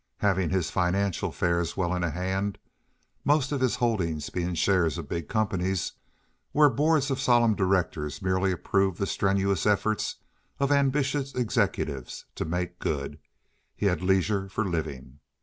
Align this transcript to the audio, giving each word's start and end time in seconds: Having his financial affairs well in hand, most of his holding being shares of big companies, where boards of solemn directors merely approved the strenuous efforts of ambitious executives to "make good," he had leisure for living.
Having 0.17 0.49
his 0.49 0.71
financial 0.71 1.29
affairs 1.29 1.77
well 1.77 1.93
in 1.93 2.01
hand, 2.01 2.57
most 3.23 3.51
of 3.51 3.61
his 3.61 3.75
holding 3.75 4.19
being 4.33 4.55
shares 4.55 4.97
of 4.97 5.07
big 5.07 5.29
companies, 5.29 5.91
where 6.53 6.71
boards 6.71 7.11
of 7.11 7.19
solemn 7.21 7.53
directors 7.53 8.19
merely 8.19 8.51
approved 8.51 8.97
the 8.97 9.05
strenuous 9.05 9.67
efforts 9.67 10.15
of 10.59 10.71
ambitious 10.71 11.35
executives 11.35 12.25
to 12.33 12.45
"make 12.45 12.79
good," 12.79 13.19
he 13.75 13.85
had 13.85 14.01
leisure 14.01 14.49
for 14.49 14.65
living. 14.65 15.19